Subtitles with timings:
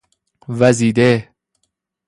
[0.59, 1.29] وزیده